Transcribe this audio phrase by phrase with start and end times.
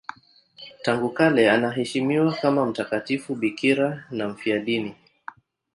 [0.83, 4.95] Tangu kale anaheshimiwa kama mtakatifu bikira na mfiadini.